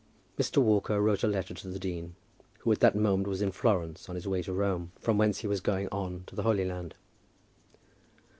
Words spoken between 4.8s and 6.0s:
from whence he was going